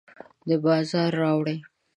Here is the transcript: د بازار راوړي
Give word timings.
د 0.47 0.49
بازار 0.63 1.11
راوړي 1.21 1.57